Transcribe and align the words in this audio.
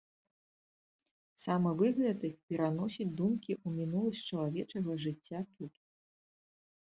Самы 1.43 1.69
выгляд 1.81 2.19
іх 2.29 2.35
пераносіць 2.53 3.07
думкі 3.19 3.51
ў 3.55 3.67
мінуласць 3.81 4.25
чалавечага 4.33 4.91
жыцця 5.03 5.39
тут. 5.59 5.73